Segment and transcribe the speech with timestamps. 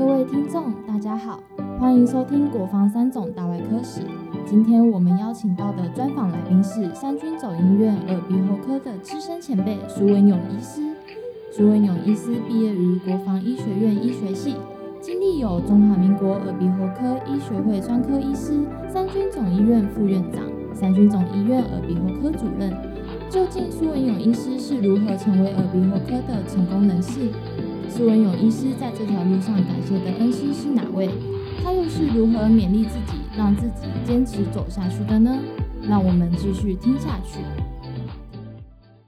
[0.00, 1.42] 各位听众，大家好，
[1.78, 4.00] 欢迎收听国防三总大外科史。
[4.46, 10.80] 今天我们邀请到的专访来宾是三军总医院耳鼻喉科的资深前辈苏文勇医师。
[11.52, 14.56] 苏文勇医师毕业于国防医学院医学系，
[15.02, 18.58] 经历有中华民国耳鼻喉科医学会专科医师、
[18.88, 22.74] 三军总医院副院长、三军总医院耳鼻喉科主任。
[23.28, 27.28] 究竟苏文勇医师是如何成为耳鼻喉科的成功人士？
[27.90, 31.10] 苏文勇医师在这条路上感谢的恩师是哪位？
[31.60, 35.36] 他又是如何勉励自己，让自己坚持走下去的呢？
[35.82, 37.40] 让我们继续听下去。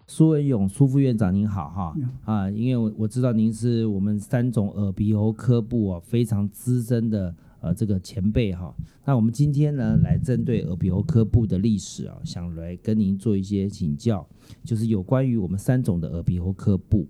[0.09, 8.74] 苏文勇苏副院长您好哈啊，因为我我知道您是我们三种耳鼻喉科部啊非常资深的呃这个前辈哈。
[9.04, 14.26] 那我们今天呢来针对耳鼻喉科部的历史啊，想来跟您做一些请教，
[14.64, 17.06] 就是有关于我们三种的耳鼻喉科部。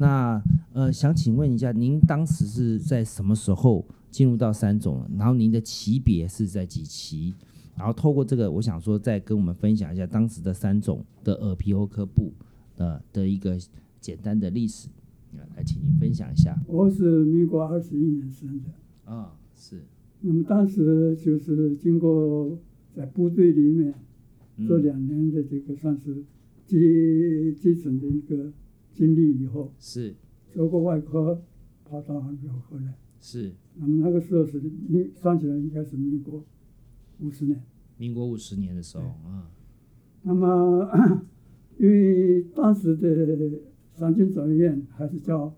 [0.00, 5.06] 好，那呃想请问一下，您当时是在什么时候进入到三种？
[5.18, 7.34] 然后您的级别是在几期？
[7.76, 12.32] 然后透过这个，我想说再跟我们分享一下当时的三种的耳鼻喉科部
[12.76, 13.58] 的的一个
[14.00, 14.88] 简单的历史，
[15.56, 16.58] 来请您分享一下。
[16.66, 19.82] 我是民国二十一年生的，啊，是。
[20.22, 22.58] 那么当时就是经过
[22.94, 23.94] 在部队里面
[24.66, 26.22] 做两年的这个算是
[26.66, 28.52] 基基层的一个
[28.92, 30.14] 经历以后，是。
[30.52, 31.42] 做过外科，
[31.84, 32.94] 跑到耳鼻喉科来。
[33.20, 33.52] 是。
[33.76, 36.44] 那么那个时候是民算起来应该是民国
[37.20, 37.62] 五十年。
[37.96, 39.50] 民国五十年的时候啊，
[40.22, 40.90] 那么
[41.78, 43.60] 因为当时的
[43.94, 45.54] 三军总医院还是叫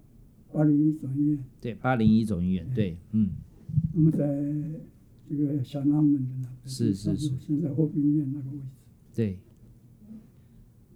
[0.52, 3.30] 八零一总医院，对，八零一总医院，对，嗯。
[3.94, 4.26] 那么在
[5.28, 8.64] 这个小南门的那个，是是是，现在和平医院那个位置。
[9.14, 9.38] 对。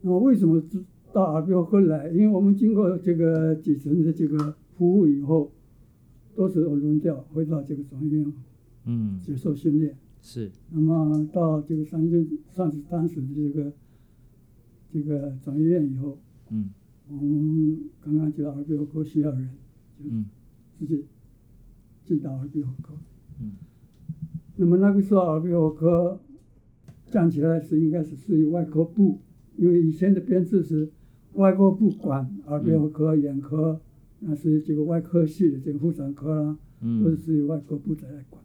[0.03, 0.63] 那么为什么
[1.13, 2.09] 到耳鼻喉科来？
[2.11, 5.51] 因为我们经过这个几层的这个服务以后，
[6.35, 8.33] 都是轮调回到这个总医院，
[8.85, 9.97] 嗯，接受训练。
[10.21, 13.73] 是，那么到这个三军上是当时的这个
[14.93, 16.19] 这个总医院以后，
[16.51, 16.71] 嗯，
[17.09, 19.49] 我们刚刚就耳鼻喉科需要人，
[20.81, 21.03] 就直接
[22.05, 22.95] 进到耳鼻喉科，
[23.41, 23.53] 嗯，
[24.57, 26.21] 那么那个时候耳鼻喉科
[27.07, 29.21] 讲起来是应该是属于外科部，
[29.57, 30.91] 因为以前的编制是
[31.37, 33.81] 外科不管耳鼻喉科、眼科，
[34.21, 36.59] 那是这个外科系的这个妇产科啦，
[37.03, 38.43] 都是属于外科部在来管。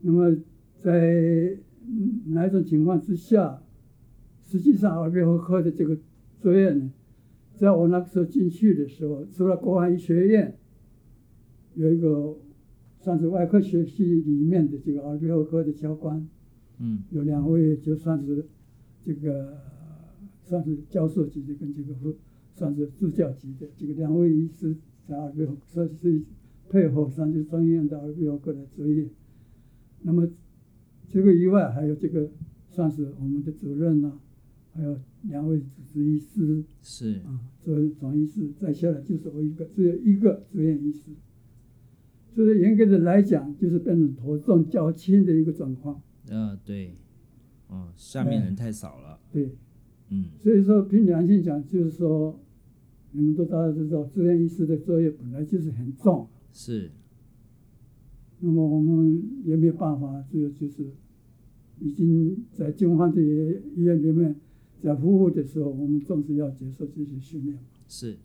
[0.00, 0.36] 那么，
[0.80, 1.58] 在
[2.28, 3.62] 哪一种情况之下，
[4.42, 5.96] 实际上耳鼻喉科的这个
[6.40, 6.90] 作业呢，
[7.56, 10.56] 在我那个时候进去的时候，除了国防医学院
[11.74, 12.36] 有一个
[12.98, 16.26] 算是外科学系里面的这个耳鼻喉科的教官，
[16.78, 18.46] 嗯，有两位就算是
[19.04, 19.58] 这个
[20.50, 21.94] 算是教授级的跟这个
[22.52, 26.22] 算是助教级的这个两位医师在耳鼻喉科是
[26.68, 29.08] 配合上就专院的耳鼻喉科的作业。
[30.02, 30.28] 那么，
[31.08, 32.28] 这个以外还有这个，
[32.68, 34.18] 算是我们的主任呐，
[34.72, 41.10] 还有两位主治医师，是啊，作为总医师，再下来就是我一个，只有一个住院医师，
[42.34, 46.00] 所以严格的来讲，就是变成头重脚轻的一个状况。
[46.28, 46.96] 呃，对，
[47.68, 49.20] 哦，下面人太少了。
[49.32, 49.54] 对，
[50.10, 52.38] 嗯，所以说凭良心讲，就是说，
[53.12, 56.26] 你们都大家知道，住院医师的作业本来就是很重。
[56.52, 56.90] 是。
[58.40, 60.84] 那么我们也没有办法，只有就是
[61.78, 64.34] 已经在军方的医院里面
[64.82, 67.58] 在服务的时候，我们总是要接受这些训练。
[67.86, 68.16] 是，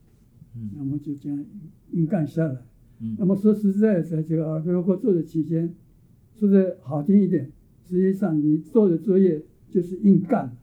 [0.56, 1.45] 嗯，那么就这样
[1.91, 2.62] 硬干下来。
[3.01, 5.75] 嗯，那么说实在，在这个耳鼻喉科做的期间，
[6.34, 7.51] 说的好听一点，
[7.90, 10.57] 实际上你做的作业就是硬干。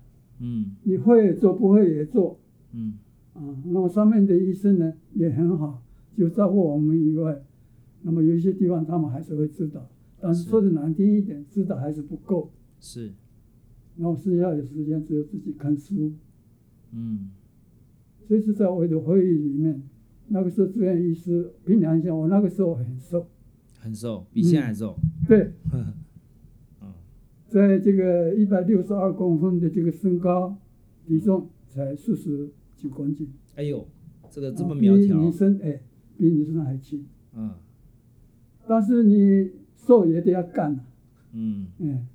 [0.45, 2.41] 嗯，你会也做，不会也做。
[2.73, 2.95] 嗯，
[3.33, 5.81] 啊，那么上面的医生呢也很好，
[6.17, 7.43] 就照顾我们以外。
[8.03, 9.89] 那么有一些地方他们还是会知道，
[10.21, 12.51] 但是说的难听一点，知道还是不够。
[12.81, 13.13] 是。
[13.97, 16.13] 然后剩下的时间只有自己看书。
[16.91, 17.31] 嗯。
[18.27, 19.81] 所以是在我的会议里面，
[20.29, 23.29] 那个时候住院医师，凭良心讲，我那个时候很瘦。
[23.79, 24.99] 很瘦，比现在还瘦。
[25.29, 25.53] 对。
[27.53, 27.55] 嗯。
[27.55, 30.57] 在这个一百六十二公分的这个身高，
[31.07, 33.29] 体重才四十九公斤。
[33.57, 33.87] 哎呦，
[34.31, 35.19] 这个这么苗条。
[35.19, 35.81] 比女生哎，
[36.17, 37.07] 比女生还轻。
[37.35, 37.55] 嗯。
[38.67, 40.85] 但是你瘦也得要干呐，
[41.33, 42.07] 嗯，嗯，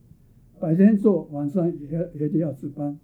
[0.61, 2.97] 白天做，晚上也要也得要值班，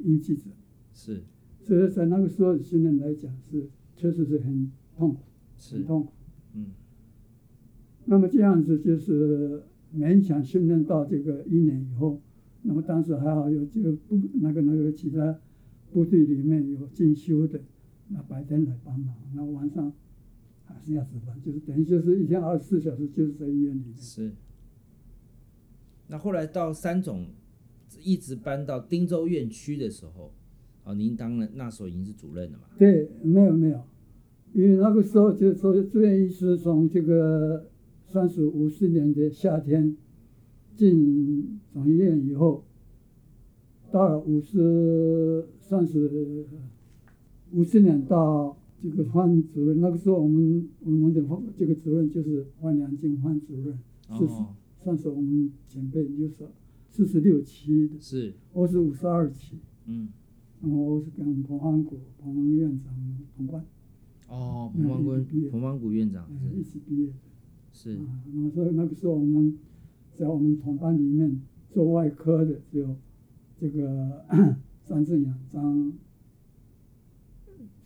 [0.00, 0.50] 应急者
[0.92, 1.22] 是，
[1.64, 5.20] 所以在那个时候的训练来讲是确实是很痛苦，
[5.70, 6.12] 很痛苦，
[6.54, 6.66] 嗯，
[8.06, 9.62] 那么这样子就是
[9.94, 12.20] 勉强训练到这个一年以后，
[12.62, 15.38] 那么当时还好有这个部那个那个其他
[15.92, 17.60] 部队里面有进修的，
[18.08, 19.92] 那白天来帮忙，那晚上。
[20.64, 23.94] 还是要值班，就是等于就是一天二十四小时就是在医院里面。
[23.94, 24.32] 是。
[26.06, 27.26] 那后来到三总，
[28.02, 30.32] 一直搬到汀州院区的时候，
[30.84, 32.64] 哦，您当了那时候已经是主任了嘛？
[32.78, 33.82] 对，没有没有，
[34.54, 37.68] 因为那个时候就说住院医师从这个
[38.12, 39.96] 三十五四年的夏天
[40.76, 42.62] 进总医院以后，
[43.90, 46.46] 到了五十三十
[47.52, 51.24] 五四年到这个换主任，那个时候我们我们的
[51.56, 53.78] 这个主任就是万良金换主任，
[54.18, 54.54] 是哦，
[54.84, 56.34] 算是我们前辈就是
[56.90, 59.56] 四十六期的，是，我是五十二期，
[59.86, 60.10] 嗯，
[60.60, 62.92] 然后我是跟彭安谷彭院长
[63.34, 63.64] 同班。
[64.28, 65.48] 哦，嗯彭方一起毕业。
[65.48, 67.12] 坤，彭方谷院长嗯，一起毕业的
[67.72, 67.98] 是。
[68.32, 69.58] 那么所以那个时候我们
[70.16, 71.40] 在我们同班里面
[71.70, 72.96] 做外科的只有
[73.58, 74.24] 这个
[74.86, 75.92] 张志阳张，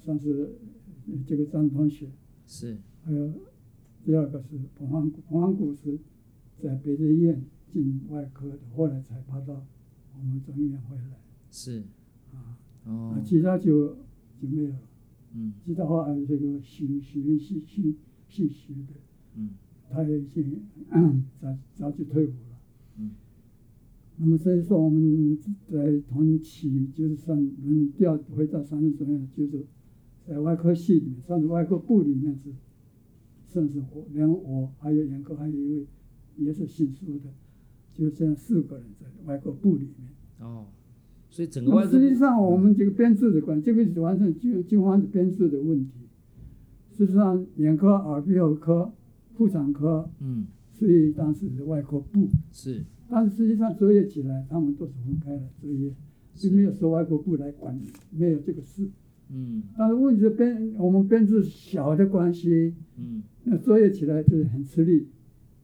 [0.04, 0.56] 算是
[1.06, 2.08] 呃这个张同学，
[2.46, 3.32] 是，还有
[4.04, 5.98] 第二个是彭安谷，彭安古是
[6.62, 7.42] 在别的医院
[7.72, 9.64] 进外科的，后来才跑到
[10.18, 11.82] 我们中医院回来是，
[12.32, 12.58] 啊。
[12.84, 13.96] 哦啊，，其他就
[14.40, 14.78] 就没有了。
[15.34, 17.96] 嗯其他话这个许许许许
[18.28, 18.94] 许许的。
[19.34, 19.50] 嗯
[19.96, 20.60] 他已经
[21.40, 22.58] 早早就退伍了。
[22.98, 23.10] 嗯。
[24.18, 25.36] 那么所以说我们
[25.70, 29.64] 在同期就是算轮调回到三中总院，就是
[30.26, 32.52] 在外科系里面，算是外科部里面是，
[33.48, 35.86] 甚至我连我还有眼科还有一位
[36.36, 37.30] 也是姓苏的，
[37.94, 40.08] 就这样四个人在外科部里面。
[40.40, 40.66] 哦，
[41.30, 45.92] 所以整个实际上我们这个编制的关，这个是完全就就完是编制的问题。
[46.90, 48.90] 事实上，眼科、耳鼻喉科、
[49.36, 50.46] 妇产科嗯。
[50.72, 52.84] 所以当时的外科部，是。
[53.08, 55.90] 但是实际上作业起来，他们都是分开的作业，
[56.38, 58.86] 并没有说外国部来管理，没有这个事。
[59.30, 59.62] 嗯。
[59.78, 63.22] 但是问题是编我们编制小的关系，嗯。
[63.44, 65.06] 那作业起来就是很吃力，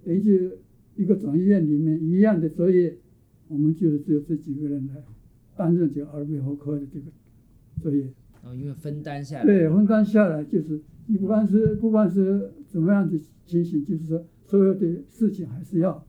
[0.02, 0.56] 等于就
[0.96, 2.96] 一个总医院里面一样的作业，
[3.48, 5.02] 我们就是只有这几个人来
[5.56, 7.06] 担任这个耳鼻喉科的这个
[7.82, 8.06] 作业。
[8.44, 10.80] 哦，因为分担下来对，分担下来就是
[11.12, 16.02] 你不管是不管是怎么样的情形，就是说所有的事情还是要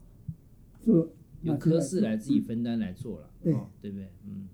[0.79, 1.11] 做。
[1.41, 4.07] 由科室来自己分担来做了，对哦，对不对？
[4.25, 4.47] 嗯，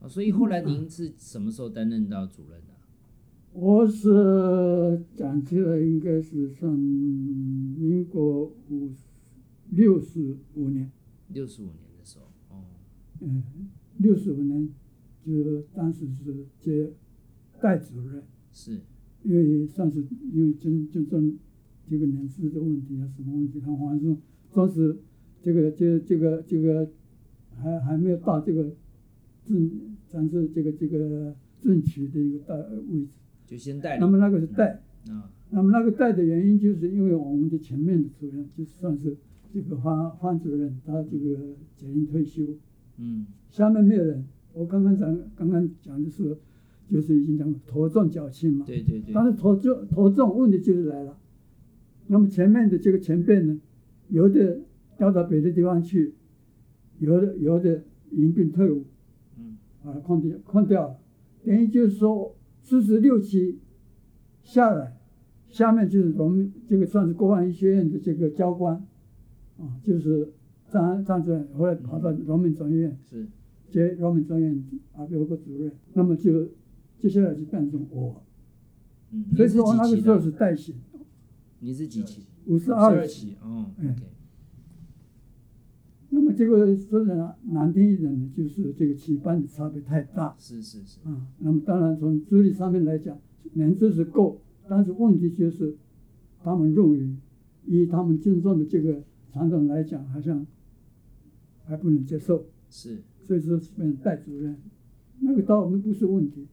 [0.00, 2.72] 哦，所以后来您是什么时候担任到主任的？
[3.52, 8.90] 我是讲起来应该是上民国五
[9.68, 10.90] 六十五年，
[11.28, 12.24] 六十五年的时候，
[12.56, 12.64] 哦，
[13.20, 13.42] 嗯，
[13.98, 14.66] 六十五年
[15.26, 16.90] 就当时是接
[17.60, 18.80] 代主任，是，
[19.24, 21.36] 因为算是因为真真正
[21.90, 24.16] 这个人事的问题啊，什么问题，他好像是
[24.52, 24.96] 当时
[25.42, 26.88] 这个这这个这个
[27.56, 28.70] 还还没有到这个
[29.44, 29.70] 正
[30.08, 33.08] 咱是这个这个正取的一个大位置，
[33.46, 34.80] 就先带那么那个是带。
[35.08, 39.14] 啊，那么那个带的原因，就是因为我们的前面的主任就算是
[39.52, 42.42] 这个方方主任，他这个决定退休，
[42.96, 44.24] 嗯下面没有人。
[44.54, 46.36] 我刚刚讲刚刚讲的是，
[46.88, 48.64] 就是已经讲头重脚轻嘛。
[48.66, 51.16] 对对对，但是头重头重问题就是来了。
[52.06, 53.60] 那么前面的这个前辈呢，
[54.08, 54.60] 有的
[54.96, 56.14] 调到别的地方去，
[56.98, 58.84] 有的有的因病退伍，
[59.38, 59.56] 嗯。
[59.84, 60.98] 啊空掉空掉了，
[61.44, 63.58] 等于就是说四十六期
[64.42, 64.96] 下来，
[65.48, 68.76] 下面就是农民这个算是国防医学院的这个教官，
[69.58, 70.32] 啊，就是
[70.70, 73.26] 张张主任，后来跑到农民总医院是，
[73.68, 74.64] 接农民总医院
[74.94, 76.48] 耳鼻喉科主任，那么就
[77.04, 78.22] 接下来就变成我，
[79.10, 80.18] 嗯，所以说那个时候？
[80.18, 80.72] 是代写，
[81.58, 82.22] 你是几期？
[82.46, 84.02] 五十二二期，哦嗯，OK，
[86.08, 90.34] 那么这个说的难听一点呢，就是这个起班的差别太大。
[90.38, 93.18] 是是是，啊，那么当然从资历上面来讲，
[93.52, 95.76] 年资是够，但是问题就是，
[96.42, 97.14] 他们认为
[97.66, 100.46] 以他们敬重的这个传统来讲，好像
[101.66, 104.56] 还不能接受，是，所以说是变成代主任，
[105.20, 106.46] 那个倒我们不是问题。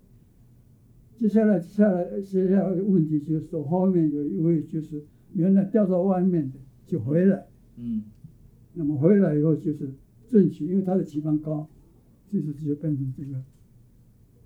[1.21, 7.45] 接下来接下来接下来的问题就是说，后面有一位就是原来调到外面的就回来，
[7.77, 8.01] 嗯。
[8.73, 9.93] 那么回来以后就是
[10.27, 11.69] 正取，因为他的起班高，
[12.31, 13.43] 所以说就变成这个，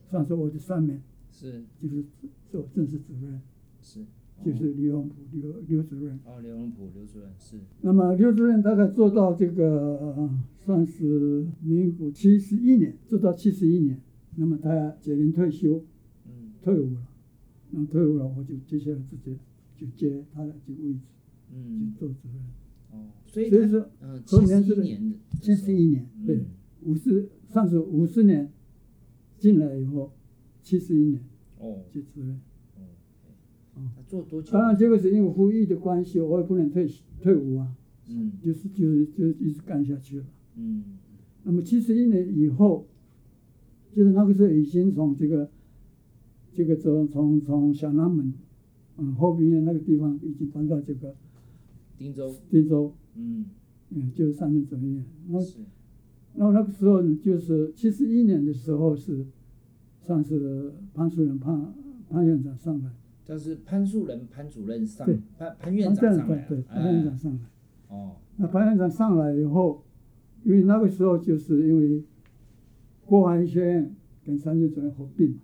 [0.10, 1.02] 算是我的上面。
[1.32, 1.64] 是。
[1.82, 2.04] 就是
[2.50, 3.40] 做正式主任，
[3.82, 4.02] 是，
[4.44, 6.20] 就是刘永普刘刘主任。
[6.26, 10.30] 啊，刘荣普刘主任是，那么刘主任大概做到这个、呃
[10.66, 14.02] 算是民国七十一年，做到七十一年，
[14.36, 15.84] 那么他决定退休，嗯
[16.66, 17.08] 退伍了。
[17.70, 19.38] 那退伍了，我就接下来直接
[19.78, 21.00] 就接他的这个位置，
[21.52, 22.42] 就嗯做主任。
[22.92, 26.46] 哦，所以他所以说嗯，和七十年的一年的七十一年，对嗯，
[26.86, 28.52] 五十上是五十年
[29.38, 30.12] 进来以后，
[30.64, 31.22] 七十一年
[31.60, 32.40] 哦就主任。
[33.76, 34.52] 哦，做多久？
[34.54, 36.90] 当然，这个是因为服役的关系，我也不能退
[37.22, 37.76] 退伍啊，
[38.08, 40.26] 嗯就是就是就一直干下去了。
[40.56, 40.98] 嗯
[41.44, 42.88] 那么七十一年以后，
[43.92, 45.52] 就是那个时候已经从这个
[46.56, 48.34] 这个从从从小南门，
[48.98, 51.14] 嗯，后边那个地方已经搬到这个
[51.98, 53.46] 汀州，汀州，嗯。
[53.92, 55.06] 嗯，就是三军总医院。
[55.30, 55.60] 那是。
[56.34, 59.24] 那那个时候，就是七十一年的时候是，
[60.02, 61.72] 算是潘主任潘
[62.10, 62.90] 潘院长上来，
[63.26, 67.40] 但是潘树人潘主任上对，潘潘院长上来对对，潘院长哎，上来。
[67.90, 69.84] 哦，那潘院长上来以后，
[70.44, 72.04] 因为那个时候就是因为
[73.06, 73.96] 国防学院
[74.26, 75.30] 跟三军总院合并。
[75.30, 75.36] 嘛，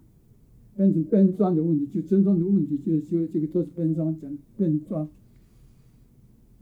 [0.75, 5.07] 变成编装的问题，就尊重的问题，就是就这个都是编装讲编装。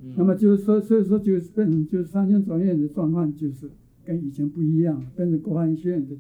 [0.01, 3.69] 嗯那么就是说，所以说就是变成就是三军总院的状况就是
[4.05, 6.15] 跟以前不一样了，变成国防医学院的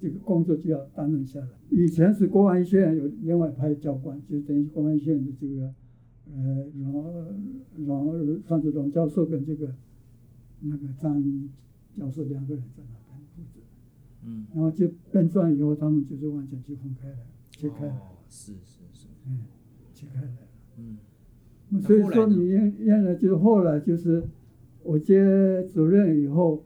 [0.00, 1.48] 这个工作就要担任下来。
[1.70, 5.74] 以前是国防医学院有另外派教官，就等于国防医学院的这个
[6.32, 7.26] 呃荣
[7.84, 9.74] 荣算是荣教授跟这个
[10.60, 11.20] 那个张
[11.98, 13.60] 教授两个人在那边负责，
[14.24, 17.16] 嗯，然后就变转以后，他们就是完全就分开来，
[17.70, 17.86] 切开
[18.28, 19.38] 是是是，嗯，
[19.92, 20.28] 切开来。
[20.78, 20.98] 嗯。
[21.70, 24.22] 那所以说你原原来就是后来就是
[24.82, 26.64] 我接主任以后，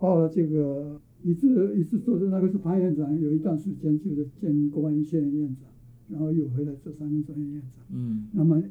[0.00, 5.68] 到了这个一直一直做的那个是潘院长，有一段时间就是兼公安医学院院长，
[6.08, 7.84] 然后又回来做三军专院院长。
[7.92, 8.28] 嗯。
[8.32, 8.62] 那么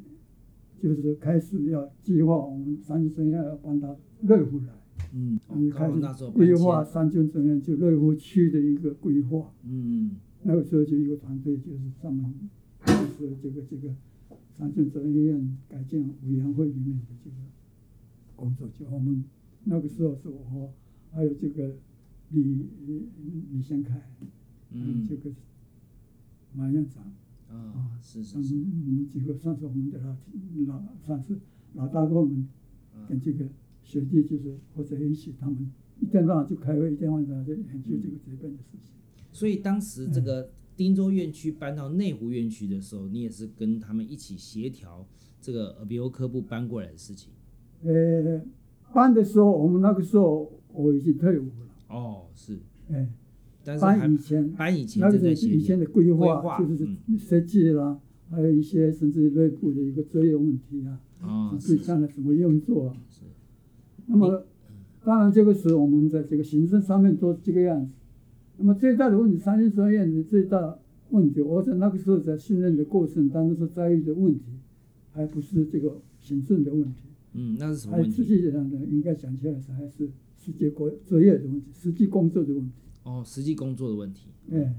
[0.80, 4.72] 就是开始要计划我们三军专院要搬到瑞湖来，
[5.14, 9.52] 嗯，哦嗯，开始规划三军专院就瑞湖区的一个规划。
[9.64, 12.32] 嗯那个时候就一个团队，就是专门
[12.84, 13.94] 就是这个这个
[14.58, 17.36] 三线责任医院改建委员会里面的这个
[18.36, 19.24] 工作，就我们
[19.64, 20.72] 那个时候是我
[21.10, 21.76] 还有这个
[22.30, 23.08] 李李
[23.52, 24.02] 李先凯，
[24.72, 25.06] 嗯。
[25.08, 25.30] 这个
[26.54, 27.04] 马院长，
[27.48, 30.16] 啊，是是嗯，是，我们几个算是我们的老
[30.66, 31.38] 老算是
[31.74, 32.48] 老大哥们
[33.08, 33.46] 跟这个
[33.82, 35.70] 学弟就是或者一起，他们
[36.00, 38.92] 一天到晚就开会，一天晚上就研究这个这边的事情。
[39.32, 45.06] 所以当时这个汀州院区搬到内湖院区的时候，你也是跟他们一起协调
[45.40, 47.32] 这个耳鼻喉科部搬过来的事情。
[47.82, 48.40] 呃，
[48.92, 52.58] 搬的时候，我们那个时候我已经退伍了，哦，是，
[52.90, 53.08] 哎，
[53.64, 55.78] 但是搬以前搬以前那个正在协是以前。
[55.78, 57.98] 的规划，就是嗯设计啦，
[58.30, 62.96] 还有一些甚至内部的一个作业问题啊，啊，对是将来怎么运作啊。
[63.08, 63.22] 是，
[64.06, 64.44] 那么，
[65.04, 67.94] 当然这个是我们在这个行政上面做这个样子。
[68.58, 70.78] 那么最大的问题，三军专院的最大
[71.10, 74.44] 问题，我在那个时候在训练的过程当中所遭遇的问题，
[75.12, 77.00] 还不是这个行政的问题。
[77.34, 78.16] 嗯，那是什么问题？
[78.16, 82.72] 实际上呢，应该讲起来是还是实际工作业的问题，实际工作的问题。
[83.04, 84.28] 哦，实际工作的问题。
[84.50, 84.74] 哎，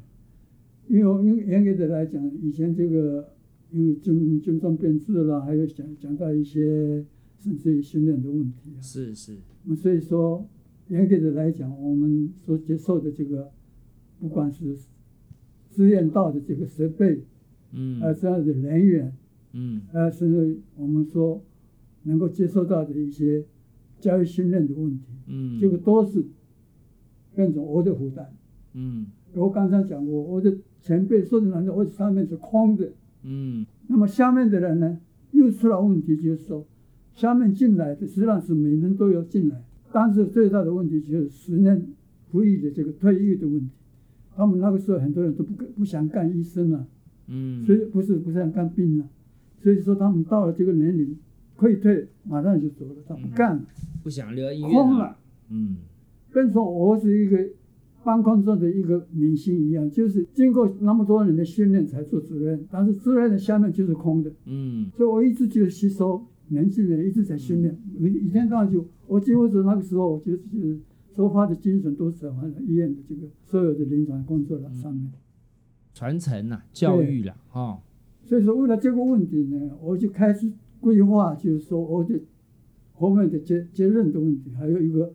[0.87, 3.27] 因为我们严格的来讲，以前这个
[3.71, 7.03] 因为军军装编制啦，还有讲讲到一些
[7.39, 10.47] 甚至于训练的问题啊，是是，那么所以说
[10.89, 13.49] 严格的来讲，我们所接受的这个，
[14.19, 14.75] 不管是
[15.75, 17.23] 实验到的这个设备，
[17.71, 17.99] 嗯。
[18.01, 19.13] 呃，这样的人员，
[19.53, 19.81] 嗯。
[19.91, 21.41] 呃，甚至我们说
[22.03, 23.43] 能够接受到的一些
[23.99, 26.23] 教育训练的问题，嗯，这个都是
[27.35, 28.33] 变成我的负担。
[28.73, 29.07] 嗯。
[29.33, 32.91] 我刚才讲过，我的前辈说的难道我上面是空的，
[33.23, 33.65] 嗯。
[33.87, 34.99] 那么下面的人呢，
[35.31, 36.65] 又出了问题，就是说，
[37.15, 41.85] 下面进来的实际上是每人都要进来，但是最大的问题就是十年
[42.29, 43.69] 服役的这个退役的问题。
[44.35, 46.85] 他们那个时候很多人都不不想干医生了、
[47.27, 49.05] 嗯，所以不是不想干病了，
[49.61, 51.17] 所以说他们到了这个年龄，
[51.55, 53.63] 可以退，马上就走了，他不干了。
[54.03, 55.15] 不想留在医院空了。
[55.49, 55.77] 嗯。
[56.31, 57.37] 跟说我是一个
[58.03, 64.89] 办工作的一个明星一样，就是经过那么多人的训练才做主任，但是主任的下面就是空的，嗯。
[64.97, 70.77] 所以我一直就吸收年轻人，一直在训练，一一天到晚就我几乎是那个时候，我就就是
[71.15, 75.11] 说话的精神都是在完了医院的这个所有的临床工作了上面。
[75.93, 77.79] 传承呐，教育啦，哦，
[78.23, 82.19] 所以说为了这个问题呢，我就开始规划，就是说我的
[82.93, 85.13] 后面的接接任的问题，还有一个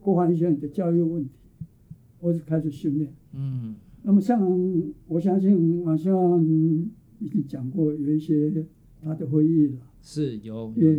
[0.00, 1.30] 国防医学院的教育问题，
[2.20, 3.12] 我就开始训练。
[3.32, 3.76] 嗯。
[4.02, 4.40] 那么像
[5.08, 6.40] 我相信好像
[7.18, 8.64] 已经讲过有一些
[9.02, 10.92] 他的会议了，是有有，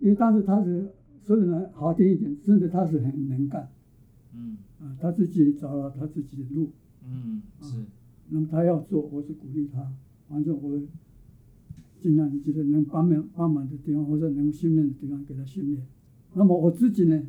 [0.00, 0.88] 因为当时他是
[1.22, 3.68] 说的呢好听一点，真的他是很能干
[4.36, 6.70] 嗯啊，他自己找了他自己的路，
[7.06, 7.84] 嗯是，
[8.30, 9.92] 那么他要做，我是鼓励他，
[10.28, 10.80] 反正我
[12.00, 15.86] 尽量就是能帮忙帮忙的地方或者能训练的地方给他训练。
[16.34, 17.22] 那么我自己呢，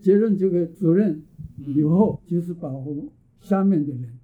[0.00, 1.22] 接任这个主任
[1.58, 4.18] 以后，就是把我下面的人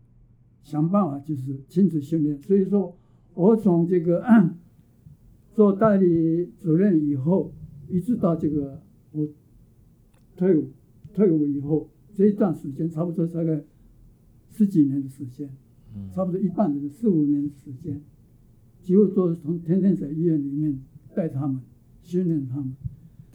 [0.62, 2.40] 想办法就是亲自训练。
[2.42, 2.94] 所以说，
[3.34, 4.22] 我从这个
[5.54, 7.52] 做代理主任以后，
[7.88, 8.80] 一直到这个
[9.12, 9.26] 我
[10.36, 10.70] 退伍，
[11.14, 13.62] 退伍以后这一段时间，差不多大概
[14.50, 15.48] 十几年的时间，
[16.12, 18.00] 差不多一半的四五年的时间，
[18.82, 20.76] 几乎都是从天天在医院里面
[21.14, 21.60] 带他们，
[22.02, 22.74] 训练他们。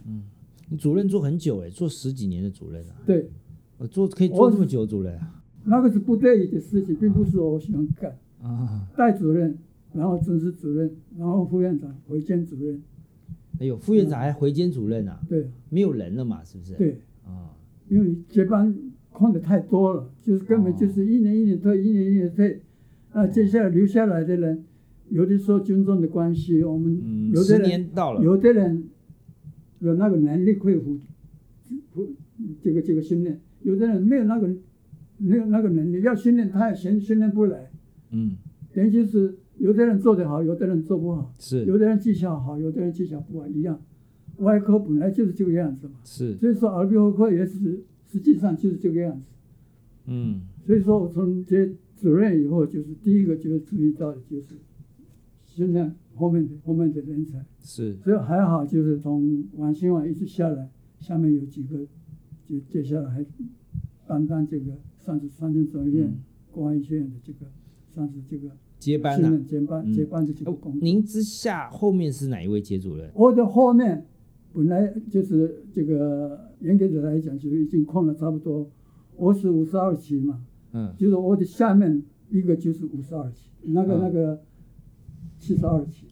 [0.05, 0.23] 嗯，
[0.67, 2.95] 你主任做很久哎，做十几年的主任啊。
[3.05, 3.29] 对，
[3.77, 5.41] 我做可以做这么久主任啊。
[5.63, 8.13] 那个是不得已的事情，并不是我喜欢干。
[8.41, 9.57] 啊，带主任，
[9.93, 12.81] 然后正式主任，然后副院长、回兼主任。
[13.59, 15.21] 哎呦，副院长还回兼主任啊？
[15.29, 16.73] 对，没有人了嘛，是不是？
[16.73, 17.55] 对，啊，
[17.93, 18.75] 因为接班
[19.12, 22.59] 空的太多了，就是根本就是一年一年退，一年一年退。
[23.13, 24.63] 那接下来留下来的人，
[25.09, 28.85] 有的时候军中的关系，我们有的人到了，有的人
[29.79, 30.97] 有那个能力恢复，
[31.93, 32.07] 恢
[32.62, 34.50] 这个这个训练，有的人没有那个。
[35.15, 37.69] 没有那个能力，要训练他也训训练不来。
[38.12, 38.35] 嗯，
[38.73, 41.33] 等于就是有的人做得好，有的人做不好。
[41.38, 43.79] 是，有的人技巧好，有的人技巧不好，一样。
[44.43, 45.93] 外科本来就是这个样子嘛。
[46.03, 46.35] 是。
[46.38, 49.25] 所以说耳鼻喉科也是实际上就是这个样子。
[50.05, 50.41] 嗯。
[50.65, 54.55] 所以说我从接主任以后，就是第一个就是注意到的就是
[55.45, 57.43] 训练后面的后面的人才。
[57.63, 57.95] 是。
[58.03, 60.69] 所以还好，就是从王兴旺一直下来，
[61.00, 61.79] 下面有几个，
[62.47, 63.25] 就接下来还
[64.05, 64.73] 担当这个。
[65.05, 66.09] 算是三军总医院
[66.50, 67.39] 公安医学院的这个，
[67.93, 70.79] 算是这个接班的接班接班的这个工。
[70.79, 73.12] 您之下后面是哪一位接主任？
[73.13, 74.05] 我的后面
[74.53, 78.69] 本来就是这个严格的来讲，就已经空了差不多。
[79.15, 80.41] 我是五十二期嘛，
[80.72, 84.41] 嗯，就是我的下面一个就是五十二期，那个那个
[85.39, 86.07] 七十二期。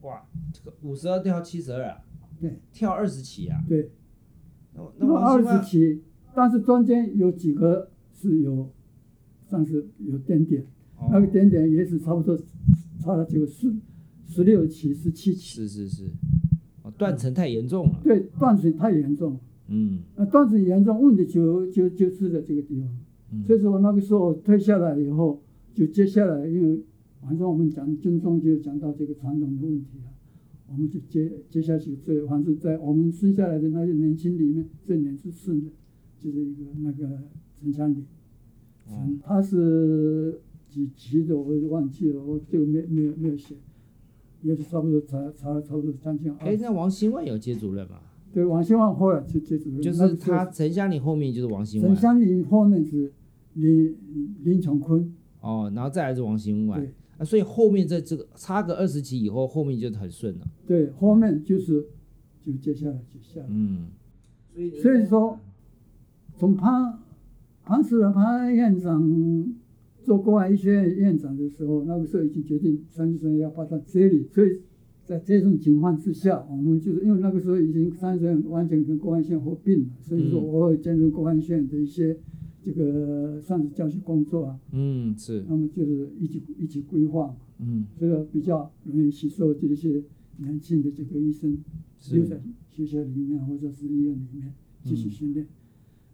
[0.00, 1.98] 哇，这个五十二跳七十二啊？
[2.40, 3.62] 对，跳二十期啊？
[3.68, 3.90] 对。
[4.74, 6.02] 那那二十期，
[6.34, 7.90] 但是中间有几个。
[8.14, 8.70] 是有，
[9.48, 10.64] 算是有点点，
[11.10, 12.38] 那个点点也是差不多，
[13.00, 13.74] 差了这个十
[14.28, 15.40] 十六期、十七期。
[15.56, 16.04] 是是是，
[16.90, 18.00] 断层太严重了。
[18.02, 19.40] 对，断层太严重了。
[19.68, 20.00] 嗯。
[20.16, 22.88] 那断层严重，问题就就就是在这个地方。
[23.32, 23.42] 嗯。
[23.44, 25.40] 所以说，那个时候退下来以后，
[25.74, 26.80] 就接下来，因为
[27.20, 30.10] 反正我们讲军中就讲到这个传统的问题啊，
[30.68, 35.70] 我们就接接下去最，反正在我们生下来的那些年轻里面，最年是顺的，
[36.18, 37.18] 就是一个那个。
[37.62, 38.04] 陈香林，
[38.90, 43.54] 嗯，他是几级的，我忘记了，我这个没没有没有写，
[44.42, 46.32] 也是差不多差差差不多将近。
[46.38, 47.96] 哎，那王新万有接主任吗？
[48.32, 49.80] 对，王新万后来去接主任。
[49.80, 51.90] 就是他陈香林后面就是王新万。
[51.90, 53.12] 陈香林后面是
[53.54, 53.96] 林
[54.44, 55.12] 林崇坤。
[55.40, 56.80] 哦，然后再来是王新万。
[56.80, 56.90] 对。
[57.18, 60.46] 啊，所以后面在这个差个二十级以后，后面就很顺了。
[60.66, 61.86] 对，后面就是
[62.40, 63.40] 就接下来就下。
[63.48, 63.86] 嗯。
[64.54, 65.38] 所以所以说，
[66.36, 66.98] 从他。
[67.64, 69.00] 当时潘院长
[70.02, 74.60] 做公安医学院院长的时候，那个时候已经决定三军总院要发到这里，所以
[75.04, 82.16] 在这种情况之下，我们就是因为那个时候已经三军总院完全跟公安医院合并了，所以说我会兼任公安医学院的一些
[82.64, 84.58] 这个算是教学工作啊。
[84.72, 85.44] 嗯，是。
[85.48, 87.36] 那么就是一起一起规划嘛。
[87.58, 87.84] 嗯。
[87.98, 90.02] 这个比较容易吸收这些
[90.38, 91.58] 年轻的这个医生
[92.12, 94.52] 留在学校里面或者是医院里面
[94.84, 95.46] 继续训练。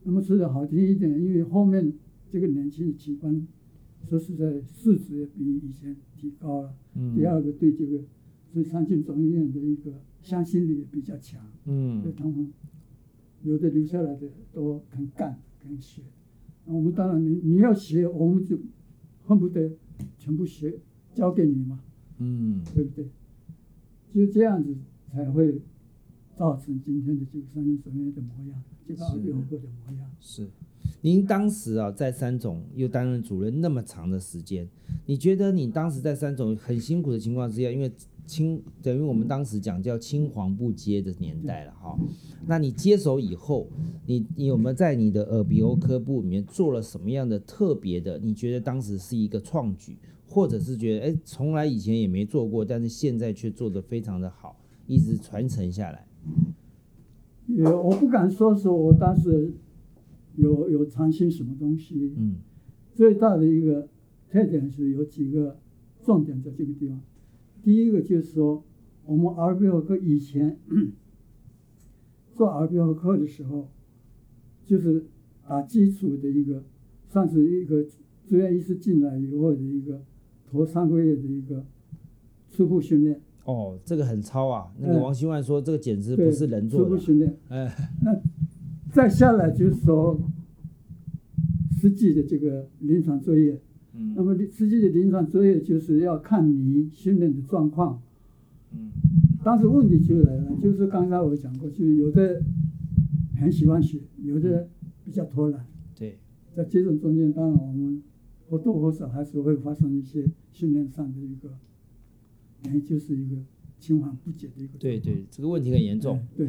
[0.05, 1.93] 那么说的好听一点，因为后面
[2.31, 3.47] 这个年轻的器官，
[4.07, 6.75] 说实在市值也比以前提高了。
[6.95, 7.15] 嗯。
[7.15, 8.03] 第二个对这个
[8.53, 11.41] 对三军总医院的一个向心力也比较强。
[11.65, 12.03] 嗯。
[12.03, 12.53] 对他们
[13.43, 16.03] 有的留下来的都肯干肯学，
[16.67, 18.59] 那我们当然你你要学，我们就
[19.25, 19.73] 恨不得
[20.19, 20.79] 全部学
[21.15, 21.81] 交给你嘛。
[22.19, 22.63] 嗯。
[22.75, 23.07] 对不对？
[24.15, 24.75] 就这样子
[25.13, 25.61] 才会
[26.35, 28.63] 造成今天的这个三军总医院的模样。
[30.19, 30.49] 是，
[31.01, 34.69] 您当时啊在三总又担任主任那么长的时间，
[35.07, 37.91] 你觉得你当时在三总很辛苦的情况之下，因为
[38.27, 41.99] 青等于我们当时讲叫青黄不接的年代了哈，
[42.47, 43.67] 那你接手以后，
[44.07, 48.19] 你你有没有在你的耳鼻喉科部里面做了什么样的特别的？
[48.19, 49.97] 你觉得当时是一个创举，
[50.29, 56.05] 或者是觉得哎从来以前也没做过，但是现在却做得非常的好，一直传承下来。
[57.47, 59.51] 也我不敢说是我当时
[60.39, 62.37] 有有创新什么东西，嗯，
[62.95, 63.89] 最大的一个
[64.31, 65.59] 特点是有几个
[66.03, 67.01] 重点在这个地方。
[67.63, 68.65] 第一个就是说，
[69.05, 70.57] 我们耳鼻喉科以前
[72.33, 73.69] 做耳鼻喉科的时候，
[74.65, 75.05] 就是
[75.47, 76.63] 打基础的一个，
[77.09, 77.85] 算是一个
[78.27, 80.03] 住院医师进来以后的一个
[80.47, 81.67] 头三个月的一个
[82.49, 83.21] 初步训练。
[83.45, 84.71] 哦，这个很超啊！
[84.79, 86.85] 那个王新万说，这个简直不是人做的。
[86.85, 88.15] 初步训练，哎，那
[88.93, 90.21] 再下来就是说
[91.81, 93.61] 实际的这个临床作业。
[93.95, 98.01] 嗯那么实际的临床作业就是要看你训练的状况。
[98.73, 98.91] 嗯
[99.45, 102.43] 但是问题就来了，就是刚才我讲过，就是有的
[103.37, 104.69] 很喜欢学，有的
[105.05, 105.65] 比较偷懒。
[105.95, 106.19] 对，
[106.55, 108.03] 在这种中间，当然我们
[108.51, 111.51] 或多或少还是会发生一些训练上的一个，
[112.65, 113.37] 哎，就是一个
[113.79, 114.77] 青黄不接的一个。
[114.79, 116.21] 对对，这个问题很严重。
[116.37, 116.49] 对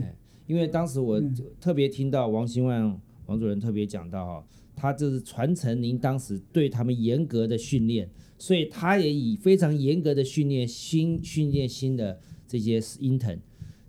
[0.50, 8.10] 因为当时我嗯特别听到王兴万王主任特别讲到哈，他这是传承您当时对他们严格的训练，
[8.40, 13.38] 所以他也以非常严格的训练新训练新的这些 intern。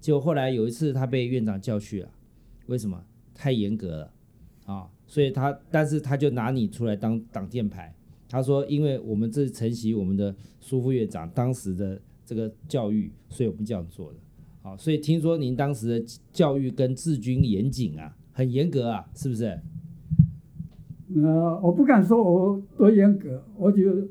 [0.00, 2.10] 结果后来有一次他被院长叫去了，
[2.66, 3.02] 为什么？
[3.32, 4.12] 太严格了
[4.66, 4.90] 啊！
[5.06, 7.94] 所以他但是他就拿你出来当挡箭牌。
[8.28, 14.18] 他说，因为我们这是承袭我们的苏副院长当时的这个教育，所以我们这样做的。
[14.62, 19.58] 好，所以听说您当时的教育跟治军严谨啊，很严格啊，是不是？
[21.16, 24.08] 呃，我不敢说我多严格，我就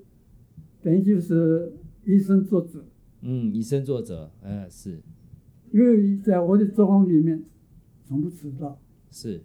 [0.82, 1.72] 等于就是
[2.04, 2.84] 以身作则，
[3.22, 5.00] 嗯，以身作则，呃，是
[5.72, 7.44] 因为在我的作风里面，
[8.04, 8.80] 从不迟到，
[9.12, 9.44] 是，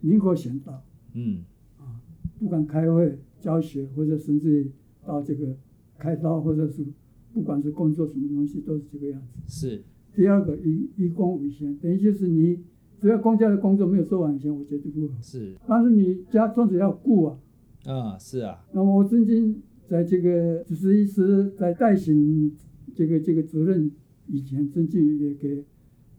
[0.00, 1.44] 宁可先到，嗯
[1.76, 2.00] 啊
[2.38, 4.70] 不管开会、教学，或者甚至于
[5.04, 5.56] 到这个
[5.98, 6.86] 开刀，或者是
[7.34, 9.42] 不管是工作什么东西，都是这个样子。
[9.46, 12.58] 是，第二个，以以公为先，等于就是你
[13.00, 15.08] 只要公家的工作没有做完以前，我绝对不会。
[15.20, 17.38] 是，但是你家总是要顾啊。
[17.86, 22.52] 啊，是啊，那么我曾经在这个主治医师在代行
[22.94, 23.90] 这个这个责任
[24.26, 25.64] 以前，曾经也给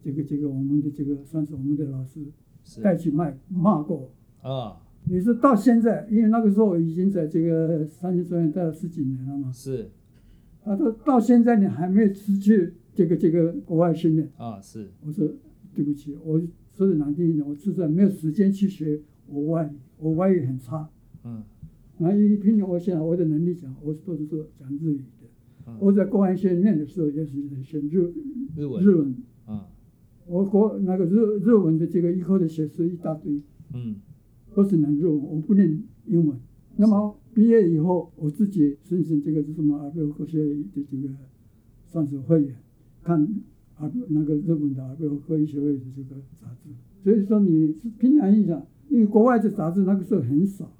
[0.02, 2.20] 这个这个我们的这个算是我们的老师
[2.64, 4.10] 是，带去骂骂过。
[4.42, 4.48] 我。
[4.50, 9.88] 啊，你说到现在，因为那个时候我已经在这个三星学院待了十几年了嘛，是，
[10.64, 14.30] 他说到现在你还没有出去这个这个国外训练。
[14.36, 15.28] 啊，是，我说
[15.74, 20.88] 对不起，我说的难听一点，我实在没有时间去学我外语，我外语很差。
[21.24, 21.42] 嗯。
[21.98, 25.26] 那一凭着我现在我的能力讲，我都是说讲日语的。
[25.66, 25.76] 嗯。
[25.80, 28.12] 我在国外训练的时候也是在学日
[28.56, 29.14] 日文，日文，
[29.46, 29.68] 啊，
[30.26, 33.40] 我国那个日日文的这个以后的学生一大堆，
[33.74, 33.96] 嗯。
[34.54, 36.38] 都是能日文，我不念英文。
[36.76, 41.08] 那么毕业以后，我自己申请这个是什么阿贝科学的这个
[41.86, 42.54] 算是会员，
[43.02, 43.20] 看
[43.76, 46.70] 啊那个日本的阿贝科医学会的这个杂志。
[47.02, 50.70] 所以说你是凭良心讲，因为国外的杂志那个时候很少，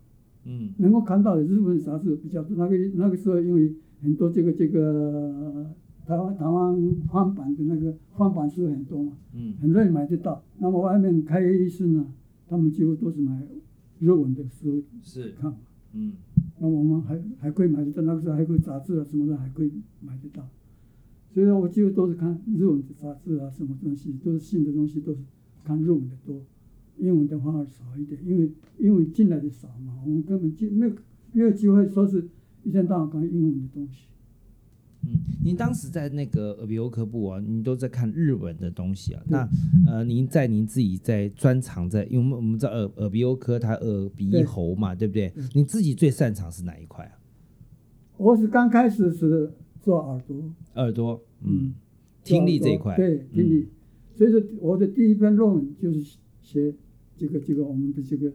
[0.44, 2.56] 嗯能够看到的日本杂志比较多。
[2.56, 5.66] 那个那个时候因为很多这个这个
[6.06, 10.42] 台湾台湾翻版的那个翻版书很多嘛，嗯很容易买得到。
[10.58, 12.06] 那么外面开业医生呢，
[12.48, 13.42] 他们几乎都是买
[13.98, 15.58] 日文的书是，看嘛。
[15.94, 16.12] 嗯
[16.60, 20.48] 那我们还还可以买得到，那个时候还可以杂志啊什么的还可以买得到。
[21.32, 25.20] 所以说我几乎都是看日文的杂志啊，什么东西都是新的东西都是
[25.64, 26.40] 看日文的多，
[26.98, 30.92] 英文的反而少一点，因为英文进来的少嘛，我们根本就没有
[31.32, 32.28] 没有机会说是
[32.64, 34.08] 一天到晚看英文的东西。
[35.04, 35.10] 嗯，
[35.42, 39.22] 您当时在那个耳鼻喉科部啊，您都在看日文的东西啊。
[39.26, 39.48] 那
[39.86, 45.44] 呃，您在您自己在专长在，因为我们我们知道耳耳鼻喉科它耳鼻喉嘛，对不对对？
[45.54, 47.18] 你自己最擅长是哪一块啊？
[48.18, 49.50] 我是刚开始是
[49.82, 50.36] 做耳朵，
[50.74, 51.74] 耳朵，嗯嗯，
[52.22, 53.68] 听力这一块，对听力。
[54.14, 56.72] 所以说我的第一篇论文就是写
[57.16, 58.32] 这个这个我们的这个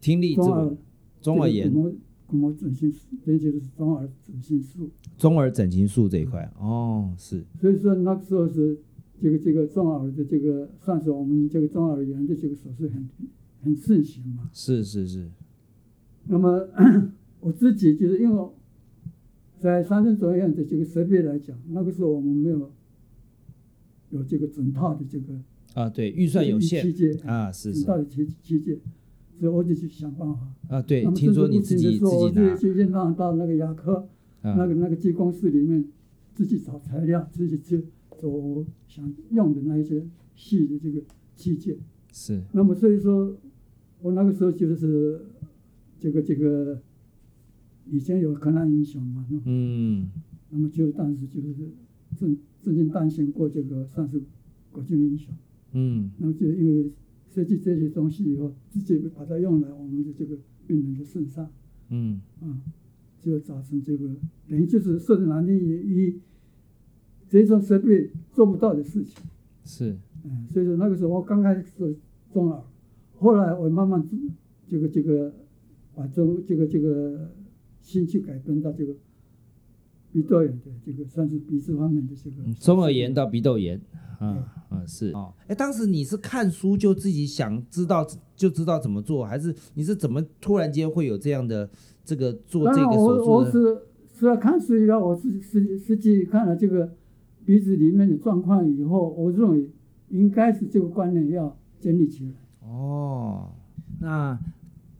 [0.00, 0.76] 听力这中耳个
[1.20, 1.72] 中耳炎。
[1.72, 1.92] 这个、鼓膜
[2.26, 4.88] 鼓膜整形术，这就是中耳整形术。
[5.18, 8.78] 中耳整形术这一块，哦，是，所以说那个时候是
[9.20, 13.06] 这个这个中耳的这个算是我们这个中耳炎的这个手术很
[13.62, 14.48] 很盛行嘛。
[14.52, 15.30] 是是是，
[16.26, 16.66] 那么
[17.40, 18.54] 我自己就是因为我
[19.62, 22.70] 在三院的这个设备来讲，那个时候我们没有
[24.10, 25.34] 有这个整套的这个
[25.74, 26.84] 啊，对，预算有限
[27.24, 28.78] 啊，是是整套的器器械，
[29.38, 30.40] 所以我就去想办法。
[30.68, 34.08] 啊，对听说你自己自己拿就去让到那个牙科。
[34.42, 35.84] 啊那个那个技工室里面
[36.34, 37.84] 自己找材料，自己去
[38.20, 41.00] 做我想用的那一些细的这个
[41.36, 41.76] 器械。
[42.12, 43.36] 是，那么所以说，
[44.00, 45.20] 我那个时候就是
[46.00, 46.76] 这个这个
[47.90, 50.08] 以前有河南英雄嘛，嗯。
[50.50, 51.54] 那么就当时就是
[52.16, 54.20] 正正经担心过这个算是
[54.70, 55.34] 国军英雄，
[55.72, 56.10] 嗯。
[56.18, 56.90] 那么就因为
[57.28, 61.50] 设计这些东西以后，直接把它用来我们的这个病人的身上。
[61.88, 62.20] 嗯。
[62.40, 62.60] 啊，
[63.22, 64.08] 就造成这个
[64.48, 66.20] 等于就是说的难听一
[67.28, 69.22] 这种设备做不到的事情。
[69.64, 71.88] 是，嗯，所以说那个时候我刚开始做
[72.32, 72.62] 中耳，
[73.16, 74.04] 后来我慢慢
[74.66, 75.32] 这个这个
[75.94, 77.30] 把中这个这个
[77.82, 78.94] 兴趣改变到这个
[80.12, 83.80] 鼻窦炎的这个算是鼻子方面的这个中耳炎到鼻窦炎，
[84.18, 91.68] 啊啊是哦，哎，当时你是看书就自己想知道就知道怎么做，还是你是怎么突然间会有这样的
[92.04, 93.82] 这个做这个手术我我是
[94.14, 96.92] 除了看书以外，我是实实际看了这个
[97.44, 99.68] 鼻子里面的状况以后，我认为
[100.10, 102.32] 应该是这个观念要建立起来。
[102.68, 103.50] 哦，
[104.00, 104.38] 那。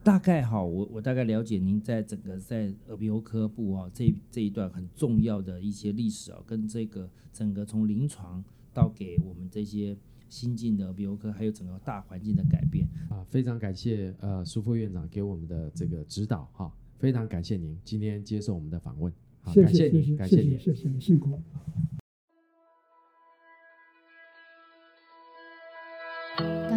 [0.04, 8.42] 大概哈，我我大概了解您在整个在耳鼻喉科部啊这这一段很重要的一些历史啊，跟这个整个从临床
[8.74, 9.96] 到给我们这些
[10.28, 12.86] 新进的耳鼻喉科，还有整个大环境的改变。
[13.08, 21.40] 啊，非常感谢呃苏副院长给我们的这个指导哈，非常感谢您今天接受我们的访问，好，感谢您，感谢您，谢谢辛苦。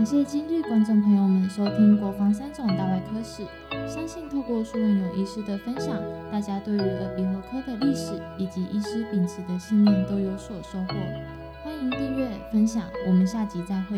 [0.06, 3.42] 感谢今日观众朋友们收听《国防三种大外科史》，
[3.88, 6.00] 相信透过苏文勇医师的分享，
[6.32, 10.94] 大家对于耳鼻喉科的历史以及医师秉持的信念都有所收获。
[11.64, 13.98] 欢迎订阅分享，我们下集再会。